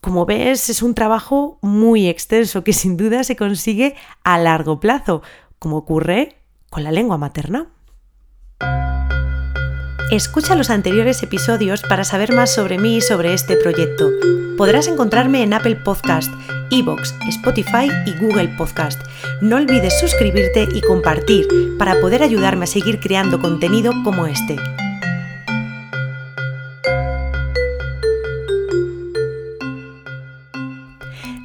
Como 0.00 0.24
ves, 0.24 0.68
es 0.70 0.82
un 0.82 0.94
trabajo 0.94 1.58
muy 1.60 2.08
extenso 2.08 2.62
que 2.62 2.72
sin 2.72 2.96
duda 2.96 3.24
se 3.24 3.36
consigue 3.36 3.96
a 4.22 4.38
largo 4.38 4.78
plazo, 4.78 5.22
como 5.58 5.78
ocurre 5.78 6.36
con 6.70 6.84
la 6.84 6.92
lengua 6.92 7.18
materna. 7.18 7.70
Escucha 10.10 10.54
los 10.54 10.68
anteriores 10.68 11.22
episodios 11.22 11.80
para 11.80 12.04
saber 12.04 12.34
más 12.34 12.54
sobre 12.54 12.78
mí 12.78 12.98
y 12.98 13.00
sobre 13.00 13.32
este 13.32 13.56
proyecto. 13.56 14.10
Podrás 14.58 14.86
encontrarme 14.86 15.42
en 15.42 15.54
Apple 15.54 15.76
Podcast, 15.76 16.30
Evox, 16.70 17.14
Spotify 17.28 17.90
y 18.04 18.12
Google 18.20 18.48
Podcast. 18.56 19.00
No 19.40 19.56
olvides 19.56 19.98
suscribirte 19.98 20.68
y 20.72 20.82
compartir 20.82 21.48
para 21.78 22.00
poder 22.00 22.22
ayudarme 22.22 22.64
a 22.64 22.68
seguir 22.68 23.00
creando 23.00 23.40
contenido 23.40 23.92
como 24.04 24.26
este. 24.26 24.56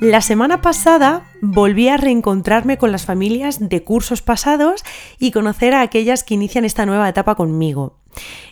La 0.01 0.22
semana 0.22 0.62
pasada 0.62 1.24
volví 1.42 1.88
a 1.88 1.98
reencontrarme 1.98 2.78
con 2.78 2.92
las 2.92 3.06
familias 3.06 3.70
de 3.70 3.84
cursos 3.84 4.22
pasados 4.22 4.84
y 5.18 5.32
conocer 5.32 5.74
a 5.74 5.82
aquellas 5.82 6.24
que 6.24 6.34
inician 6.34 6.66
esta 6.66 6.86
nueva 6.86 7.08
etapa 7.08 7.36
conmigo. 7.36 7.99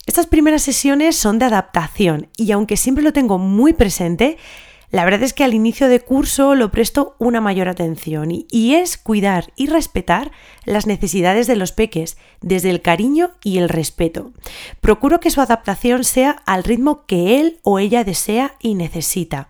Estas 0.06 0.28
primeras 0.28 0.62
sesiones 0.62 1.16
son 1.16 1.40
de 1.40 1.46
adaptación 1.46 2.30
y 2.38 2.52
aunque 2.52 2.78
siempre 2.78 3.04
lo 3.04 3.14
tengo 3.14 3.38
muy 3.38 3.74
presente, 3.74 4.38
la 4.90 5.04
verdad 5.04 5.24
es 5.24 5.34
que 5.34 5.44
al 5.44 5.54
inicio 5.54 5.90
de 5.90 6.00
curso 6.00 6.56
lo 6.56 6.72
presto 6.72 7.16
una 7.20 7.42
mayor 7.42 7.68
atención 7.68 8.30
y, 8.32 8.76
es 8.76 8.98
cuidar 8.98 9.52
y 9.58 9.68
respetar 9.68 10.32
las 10.64 10.88
necesidades 10.88 11.46
de 11.46 11.58
los 11.58 11.74
peques 11.74 12.18
desde 12.40 12.70
el 12.70 12.82
cariño 12.82 13.32
y 13.44 13.58
el 13.58 13.68
respeto. 13.68 14.32
Procuro 14.80 15.20
que 15.20 15.30
su 15.30 15.42
adaptación 15.42 16.06
sea 16.06 16.42
al 16.46 16.64
ritmo 16.64 17.06
que 17.06 17.42
él 17.42 17.60
o 17.64 17.80
ella 17.80 18.06
desea 18.06 18.56
y 18.62 18.76
necesita. 18.76 19.50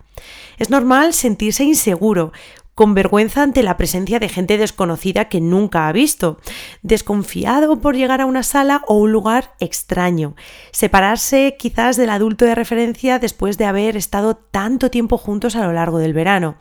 Es 0.58 0.70
normal 0.70 1.14
sentirse 1.14 1.62
inseguro, 1.62 2.32
con 2.78 2.94
vergüenza 2.94 3.42
ante 3.42 3.64
la 3.64 3.76
presencia 3.76 4.20
de 4.20 4.28
gente 4.28 4.56
desconocida 4.56 5.24
que 5.24 5.40
nunca 5.40 5.88
ha 5.88 5.92
visto, 5.92 6.38
desconfiado 6.82 7.80
por 7.80 7.96
llegar 7.96 8.20
a 8.20 8.26
una 8.26 8.44
sala 8.44 8.84
o 8.86 8.94
un 8.98 9.10
lugar 9.10 9.56
extraño, 9.58 10.36
separarse 10.70 11.56
quizás 11.58 11.96
del 11.96 12.10
adulto 12.10 12.44
de 12.44 12.54
referencia 12.54 13.18
después 13.18 13.58
de 13.58 13.64
haber 13.64 13.96
estado 13.96 14.36
tanto 14.36 14.92
tiempo 14.92 15.18
juntos 15.18 15.56
a 15.56 15.66
lo 15.66 15.72
largo 15.72 15.98
del 15.98 16.12
verano. 16.12 16.54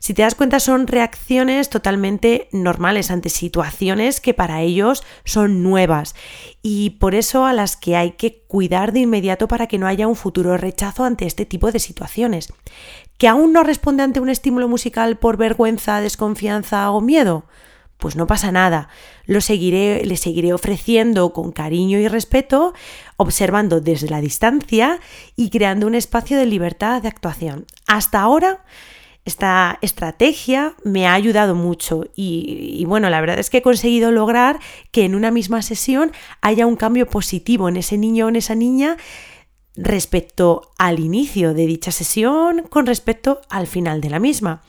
Si 0.00 0.14
te 0.14 0.22
das 0.22 0.34
cuenta 0.34 0.60
son 0.60 0.86
reacciones 0.86 1.68
totalmente 1.68 2.48
normales 2.52 3.10
ante 3.10 3.28
situaciones 3.28 4.22
que 4.22 4.32
para 4.32 4.62
ellos 4.62 5.02
son 5.24 5.62
nuevas 5.62 6.14
y 6.62 6.90
por 6.98 7.14
eso 7.14 7.44
a 7.44 7.52
las 7.52 7.76
que 7.76 7.96
hay 7.96 8.12
que 8.12 8.42
cuidar 8.48 8.92
de 8.92 9.00
inmediato 9.00 9.46
para 9.46 9.66
que 9.66 9.76
no 9.76 9.86
haya 9.86 10.08
un 10.08 10.16
futuro 10.16 10.56
rechazo 10.56 11.04
ante 11.04 11.26
este 11.26 11.44
tipo 11.44 11.70
de 11.70 11.78
situaciones 11.80 12.48
que 13.18 13.28
aún 13.28 13.52
no 13.52 13.62
responde 13.62 14.02
ante 14.02 14.20
un 14.20 14.30
estímulo 14.30 14.66
musical 14.66 15.18
por 15.18 15.36
vergüenza, 15.36 16.00
desconfianza 16.00 16.90
o 16.90 17.02
miedo, 17.02 17.44
pues 17.98 18.16
no 18.16 18.26
pasa 18.26 18.50
nada. 18.50 18.88
Lo 19.26 19.42
seguiré, 19.42 20.06
le 20.06 20.16
seguiré 20.16 20.54
ofreciendo 20.54 21.34
con 21.34 21.52
cariño 21.52 21.98
y 21.98 22.08
respeto, 22.08 22.72
observando 23.18 23.82
desde 23.82 24.08
la 24.08 24.22
distancia 24.22 24.98
y 25.36 25.50
creando 25.50 25.86
un 25.86 25.94
espacio 25.94 26.38
de 26.38 26.46
libertad 26.46 27.02
de 27.02 27.08
actuación. 27.08 27.66
Hasta 27.86 28.20
ahora 28.20 28.64
esta 29.24 29.78
estrategia 29.82 30.74
me 30.82 31.06
ha 31.06 31.14
ayudado 31.14 31.54
mucho 31.54 32.06
y, 32.16 32.84
bueno, 32.86 33.10
la 33.10 33.20
verdad 33.20 33.38
es 33.38 33.50
que 33.50 33.58
he 33.58 33.62
conseguido 33.62 34.12
lograr 34.12 34.58
que 34.92 35.04
en 35.04 35.14
una 35.14 35.30
misma 35.30 35.62
sesión 35.62 36.12
haya 36.40 36.66
un 36.66 36.76
cambio 36.76 37.06
positivo 37.06 37.68
en 37.68 37.76
ese 37.76 37.98
niño 37.98 38.26
o 38.26 38.28
en 38.28 38.36
esa 38.36 38.54
niña 38.54 38.96
respecto 39.76 40.72
al 40.78 41.00
inicio 41.00 41.54
de 41.54 41.66
dicha 41.66 41.92
sesión 41.92 42.62
con 42.68 42.86
respecto 42.86 43.40
al 43.50 43.66
final 43.66 44.00
de 44.00 44.10
la 44.10 44.18
misma. 44.18 44.62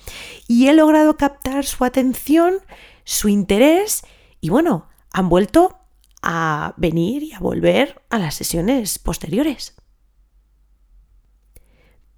Y 0.47 0.67
he 0.67 0.73
logrado 0.73 1.17
captar 1.17 1.65
su 1.65 1.85
atención, 1.85 2.55
su 3.03 3.29
interés 3.29 4.03
y 4.41 4.49
bueno, 4.49 4.87
han 5.11 5.29
vuelto 5.29 5.77
a 6.21 6.73
venir 6.77 7.23
y 7.23 7.33
a 7.33 7.39
volver 7.39 8.01
a 8.09 8.19
las 8.19 8.35
sesiones 8.35 8.99
posteriores. 8.99 9.75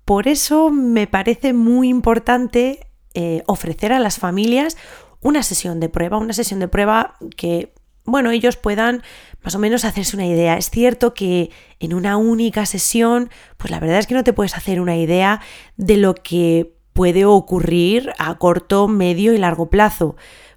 Por 0.06 0.28
eso 0.28 0.70
me 0.70 1.08
parece 1.08 1.54
muy 1.54 1.90
importante 1.90 2.88
eh, 3.14 3.44
ofrecer 3.48 3.94
a 3.94 4.00
las 4.00 4.18
familias 4.18 4.78
una 5.22 5.44
sesión 5.44 5.80
de 5.80 5.90
prueba, 5.90 6.18
una 6.18 6.34
sesión 6.34 6.60
de 6.60 6.68
prueba 6.68 7.16
que 7.38 7.74
bueno, 8.06 8.32
ellos 8.32 8.58
puedan 8.58 9.02
más 9.44 9.56
o 9.56 9.60
menos 9.60 9.86
hacerse 9.86 10.16
una 10.16 10.26
idea. 10.26 10.58
Es 10.58 10.70
cierto 10.70 11.14
que 11.14 11.52
en 11.80 11.94
una 11.94 12.18
única 12.18 12.66
sesión, 12.66 13.30
pues 13.58 13.72
la 13.72 13.80
verdad 13.80 14.00
es 14.00 14.08
que 14.08 14.14
no 14.14 14.24
te 14.24 14.34
puedes 14.34 14.56
hacer 14.58 14.82
una 14.82 14.98
idea 14.98 15.42
de 15.78 15.98
lo 15.98 16.14
que 16.14 16.76
puede 16.92 17.26
ocurrir 17.26 18.12
a 18.20 18.38
corto, 18.38 18.88
medio 18.88 19.34
y 19.34 19.38
largo 19.38 19.70
plazo. 19.70 20.16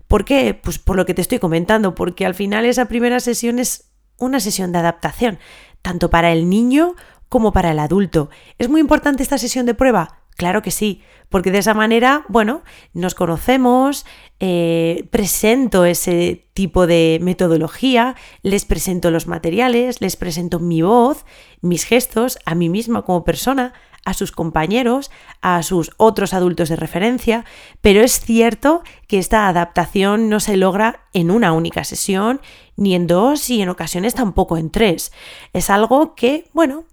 ¿Por 0.09 0.25
qué? 0.25 0.55
Pues 0.55 0.79
por 0.79 0.97
lo 0.97 1.07
que 1.07 1.15
te 1.15 1.23
estoy 1.23 1.39
comentando, 1.39 1.95
porque 1.95 2.27
al 2.27 2.35
final 2.35 2.65
esa 2.65 2.87
primera 2.87 3.21
sesión 3.21 3.59
es 3.59 3.91
una 4.19 4.41
sesión 4.41 4.73
de 4.73 4.79
adaptación, 4.79 5.39
tanto 5.83 6.11
para 6.11 6.33
el 6.33 6.49
niño 6.49 6.95
como 7.29 7.53
para 7.53 7.71
el 7.71 7.79
adulto. 7.79 8.31
¿Es 8.59 8.69
muy 8.69 8.81
importante 8.81 9.23
esta 9.23 9.39
sesión 9.39 9.67
de 9.67 9.75
prueba? 9.75 10.21
Claro 10.37 10.61
que 10.61 10.71
sí, 10.71 11.03
porque 11.31 11.51
de 11.51 11.59
esa 11.59 11.73
manera, 11.73 12.27
bueno, 12.29 12.63
nos 12.93 13.15
conocemos, 13.15 14.05
eh, 14.39 15.09
presento 15.11 15.87
ese 15.87 16.47
tipo 16.53 16.87
de 16.87 17.19
metodología, 17.23 18.17
les 18.43 18.67
presento 18.67 19.11
los 19.11 19.27
materiales, 19.27 20.03
les 20.03 20.17
presento 20.17 20.61
mi 20.61 20.83
voz, 20.83 21.25
mis 21.63 21.85
gestos, 21.85 22.39
a 22.45 22.55
mí 22.55 22.69
misma 22.69 23.03
como 23.03 23.25
persona, 23.25 23.73
a 24.05 24.15
sus 24.15 24.31
compañeros, 24.31 25.11
a 25.41 25.63
sus 25.63 25.91
otros 25.97 26.33
adultos 26.33 26.69
de 26.69 26.77
referencia, 26.77 27.45
pero 27.81 28.03
es 28.03 28.21
cierto 28.21 28.83
que 29.09 29.19
esta 29.19 29.49
adaptación 29.49 30.29
no 30.29 30.39
se 30.39 30.57
logra 30.57 31.09
en 31.13 31.31
una 31.31 31.53
única 31.53 31.83
sesión, 31.83 32.41
ni 32.77 32.95
en 32.95 33.07
dos 33.07 33.51
y 33.51 33.63
en 33.63 33.69
ocasiones 33.69 34.15
tampoco 34.15 34.59
en 34.59 34.71
tres. 34.71 35.13
Es 35.53 35.71
algo 35.71 36.15
que, 36.15 36.45
bueno, 36.53 36.85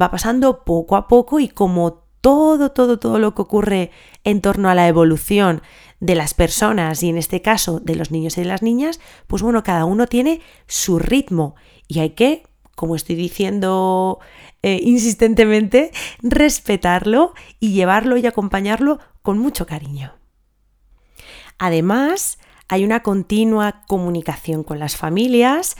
va 0.00 0.10
pasando 0.10 0.64
poco 0.64 0.96
a 0.96 1.08
poco 1.08 1.40
y 1.40 1.48
como 1.48 2.06
todo, 2.20 2.72
todo, 2.72 2.98
todo 2.98 3.18
lo 3.18 3.34
que 3.34 3.42
ocurre 3.42 3.90
en 4.24 4.40
torno 4.40 4.68
a 4.68 4.74
la 4.74 4.88
evolución 4.88 5.62
de 6.00 6.14
las 6.14 6.34
personas 6.34 7.02
y 7.02 7.08
en 7.08 7.18
este 7.18 7.40
caso 7.40 7.80
de 7.80 7.94
los 7.94 8.10
niños 8.10 8.36
y 8.36 8.42
de 8.42 8.48
las 8.48 8.62
niñas, 8.62 9.00
pues 9.26 9.42
bueno, 9.42 9.62
cada 9.62 9.84
uno 9.84 10.06
tiene 10.06 10.40
su 10.66 10.98
ritmo 10.98 11.54
y 11.88 12.00
hay 12.00 12.10
que, 12.10 12.42
como 12.74 12.96
estoy 12.96 13.14
diciendo 13.14 14.18
eh, 14.62 14.80
insistentemente, 14.82 15.92
respetarlo 16.20 17.34
y 17.60 17.72
llevarlo 17.72 18.16
y 18.16 18.26
acompañarlo 18.26 18.98
con 19.22 19.38
mucho 19.38 19.66
cariño. 19.66 20.14
Además, 21.58 22.38
hay 22.68 22.84
una 22.84 23.02
continua 23.02 23.84
comunicación 23.86 24.64
con 24.64 24.78
las 24.78 24.96
familias 24.96 25.76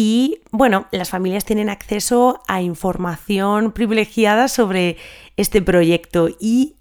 y 0.00 0.42
bueno, 0.52 0.86
las 0.92 1.10
familias 1.10 1.44
tienen 1.44 1.68
acceso 1.68 2.40
a 2.46 2.62
información 2.62 3.72
privilegiada 3.72 4.46
sobre 4.46 4.96
este 5.36 5.60
proyecto 5.60 6.28
y 6.38 6.76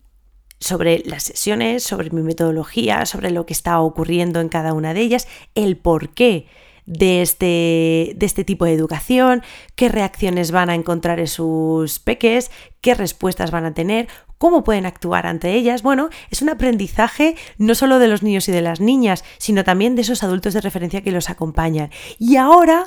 sobre 0.60 1.00
las 1.04 1.24
sesiones, 1.24 1.82
sobre 1.82 2.12
mi 2.12 2.22
metodología, 2.22 3.08
sobre 3.08 3.32
lo 3.32 3.48
que 3.48 3.54
está 3.54 3.80
ocurriendo 3.80 4.40
en 4.40 4.50
cada 4.50 4.72
una 4.74 4.94
de 4.94 5.02
ellas, 5.02 5.28
el 5.56 5.78
por 5.78 6.10
qué 6.10 6.46
de 6.86 7.24
este, 7.24 8.14
de 8.16 8.26
este 8.28 8.44
tipo 8.44 8.66
de 8.66 8.74
educación, 8.74 9.42
qué 9.76 9.90
reacciones 9.90 10.52
van 10.52 10.70
a 10.70 10.76
encontrar 10.76 11.20
en 11.20 11.26
sus 11.26 11.98
peques, 11.98 12.52
qué 12.82 12.94
respuestas 12.94 13.50
van 13.50 13.66
a 13.66 13.74
tener, 13.74 14.08
cómo 14.38 14.64
pueden 14.64 14.86
actuar 14.86 15.26
ante 15.26 15.54
ellas. 15.54 15.84
Bueno, 15.84 16.10
es 16.30 16.42
un 16.42 16.50
aprendizaje 16.50 17.36
no 17.58 17.76
solo 17.76 18.00
de 18.00 18.08
los 18.08 18.24
niños 18.24 18.48
y 18.48 18.52
de 18.52 18.62
las 18.62 18.80
niñas, 18.80 19.24
sino 19.38 19.64
también 19.64 19.96
de 19.96 20.02
esos 20.02 20.24
adultos 20.24 20.54
de 20.54 20.62
referencia 20.62 21.02
que 21.02 21.12
los 21.12 21.30
acompañan. 21.30 21.90
Y 22.20 22.38
ahora 22.38 22.86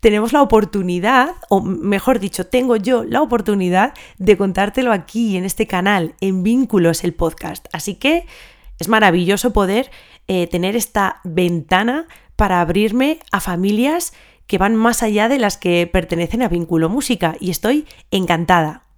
tenemos 0.00 0.32
la 0.32 0.42
oportunidad, 0.42 1.30
o 1.48 1.60
mejor 1.60 2.20
dicho, 2.20 2.46
tengo 2.46 2.76
yo 2.76 3.04
la 3.04 3.22
oportunidad 3.22 3.94
de 4.18 4.36
contártelo 4.36 4.92
aquí 4.92 5.36
en 5.36 5.44
este 5.44 5.66
canal, 5.66 6.14
en 6.20 6.42
Vínculos, 6.42 7.04
el 7.04 7.14
podcast. 7.14 7.66
Así 7.72 7.94
que 7.94 8.26
es 8.78 8.88
maravilloso 8.88 9.52
poder 9.52 9.90
eh, 10.28 10.46
tener 10.46 10.76
esta 10.76 11.20
ventana 11.24 12.06
para 12.36 12.60
abrirme 12.60 13.18
a 13.30 13.40
familias 13.40 14.12
que 14.46 14.58
van 14.58 14.74
más 14.74 15.02
allá 15.02 15.28
de 15.28 15.38
las 15.38 15.56
que 15.56 15.86
pertenecen 15.86 16.42
a 16.42 16.48
Vínculo 16.48 16.88
Música 16.88 17.36
y 17.38 17.50
estoy 17.50 17.86
encantada. 18.10 18.89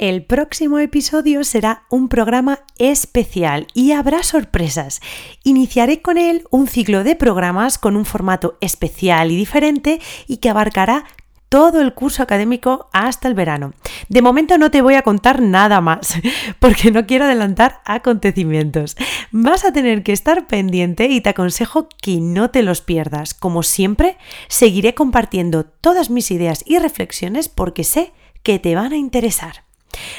El 0.00 0.24
próximo 0.24 0.78
episodio 0.78 1.44
será 1.44 1.84
un 1.90 2.08
programa 2.08 2.60
especial 2.78 3.66
y 3.74 3.92
habrá 3.92 4.22
sorpresas. 4.22 5.02
Iniciaré 5.44 6.00
con 6.00 6.16
él 6.16 6.44
un 6.50 6.68
ciclo 6.68 7.04
de 7.04 7.16
programas 7.16 7.76
con 7.76 7.96
un 7.96 8.06
formato 8.06 8.56
especial 8.62 9.30
y 9.30 9.36
diferente 9.36 10.00
y 10.26 10.38
que 10.38 10.48
abarcará 10.48 11.04
todo 11.50 11.82
el 11.82 11.92
curso 11.92 12.22
académico 12.22 12.88
hasta 12.94 13.28
el 13.28 13.34
verano. 13.34 13.74
De 14.08 14.22
momento 14.22 14.56
no 14.56 14.70
te 14.70 14.80
voy 14.80 14.94
a 14.94 15.02
contar 15.02 15.42
nada 15.42 15.82
más, 15.82 16.14
porque 16.60 16.90
no 16.90 17.04
quiero 17.04 17.26
adelantar 17.26 17.82
acontecimientos. 17.84 18.96
Vas 19.32 19.66
a 19.66 19.72
tener 19.74 20.02
que 20.02 20.14
estar 20.14 20.46
pendiente 20.46 21.08
y 21.08 21.20
te 21.20 21.28
aconsejo 21.28 21.90
que 22.00 22.22
no 22.22 22.48
te 22.48 22.62
los 22.62 22.80
pierdas. 22.80 23.34
Como 23.34 23.62
siempre, 23.62 24.16
seguiré 24.48 24.94
compartiendo 24.94 25.66
todas 25.66 26.08
mis 26.08 26.30
ideas 26.30 26.64
y 26.64 26.78
reflexiones 26.78 27.50
porque 27.50 27.84
sé 27.84 28.14
que 28.42 28.58
te 28.58 28.74
van 28.74 28.94
a 28.94 28.96
interesar. 28.96 29.68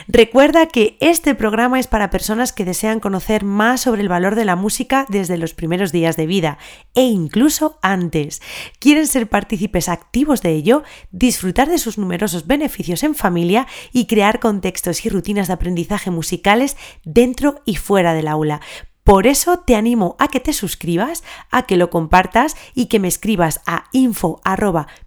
Recuerda 0.08 0.68
que 0.68 0.98
este 1.00 1.36
programa 1.36 1.80
es 1.80 1.88
para 1.88 2.10
personas 2.10 2.54
que 2.54 2.66
desean 2.66 3.00
conocer 3.00 3.44
más 3.44 3.82
sobre 3.82 4.02
el 4.02 4.10
valor 4.10 4.36
de 4.36 4.46
la 4.46 4.56
música 4.56 5.06
desde 5.10 5.38
los 5.38 5.54
primeros 5.54 5.92
días 5.92 6.18
de 6.18 6.26
vida 6.26 6.58
e 6.94 7.04
incluso 7.04 7.80
antes. 7.82 8.42
Quieren 8.80 9.08
ser 9.08 9.30
partícipes 9.30 9.90
activos 9.90 10.42
de 10.42 10.52
ello, 10.52 10.84
disfrutar 11.12 11.70
de 11.70 11.78
sus 11.78 11.98
numerosos 11.98 12.48
beneficios 12.48 13.04
en 13.04 13.16
familia 13.16 13.68
y 13.92 14.06
crear 14.06 14.40
contextos 14.40 15.06
y 15.06 15.10
rutinas 15.10 15.48
de 15.48 15.54
aprendizaje 15.54 16.12
musicales 16.12 16.78
dentro 17.04 17.62
y 17.66 17.76
fuera 17.76 18.14
del 18.14 18.28
aula. 18.28 18.62
Por 19.04 19.26
eso 19.26 19.58
te 19.60 19.76
animo 19.76 20.16
a 20.20 20.28
que 20.28 20.40
te 20.40 20.54
suscribas, 20.54 21.24
a 21.50 21.64
que 21.64 21.76
lo 21.76 21.90
compartas 21.90 22.56
y 22.76 22.86
que 22.86 23.00
me 23.00 23.08
escribas 23.08 23.62
a 23.66 23.86
info 23.94 24.40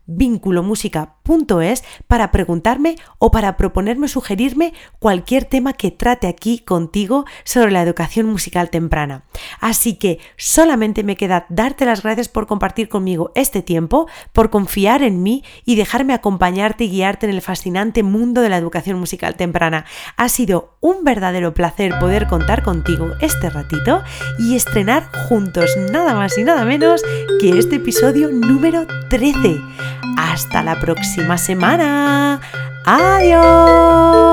vínculomusica.es 0.06 1.84
para 2.06 2.30
preguntarme 2.30 2.96
o 3.18 3.30
para 3.30 3.56
proponerme 3.56 4.06
o 4.06 4.08
sugerirme 4.08 4.74
cualquier 4.98 5.44
tema 5.44 5.72
que 5.72 5.90
trate 5.90 6.26
aquí 6.26 6.58
contigo 6.58 7.24
sobre 7.44 7.72
la 7.72 7.82
educación 7.82 8.26
musical 8.26 8.70
temprana. 8.70 9.24
Así 9.60 9.94
que 9.94 10.18
solamente 10.36 11.02
me 11.02 11.16
queda 11.16 11.46
darte 11.48 11.84
las 11.84 12.02
gracias 12.02 12.28
por 12.28 12.46
compartir 12.46 12.88
conmigo 12.88 13.32
este 13.34 13.62
tiempo, 13.62 14.08
por 14.32 14.50
confiar 14.50 15.02
en 15.02 15.22
mí 15.22 15.44
y 15.64 15.76
dejarme 15.76 16.14
acompañarte 16.14 16.84
y 16.84 16.90
guiarte 16.90 17.26
en 17.26 17.34
el 17.34 17.42
fascinante 17.42 18.02
mundo 18.02 18.40
de 18.40 18.48
la 18.48 18.58
educación 18.58 18.98
musical 18.98 19.36
temprana. 19.36 19.84
Ha 20.16 20.28
sido 20.28 20.76
un 20.80 21.04
verdadero 21.04 21.54
placer 21.54 21.98
poder 21.98 22.26
contar 22.26 22.62
contigo 22.62 23.12
este 23.20 23.50
ratito 23.50 24.02
y 24.38 24.56
estrenar 24.56 25.10
juntos 25.28 25.70
nada 25.90 26.14
más 26.14 26.36
y 26.38 26.44
nada 26.44 26.64
menos 26.64 27.02
que 27.40 27.58
este 27.58 27.76
episodio 27.76 28.30
número 28.30 28.86
13. 29.08 30.03
Hasta 30.16 30.62
la 30.62 30.78
próxima 30.78 31.38
semana. 31.38 32.40
Adiós. 32.84 34.24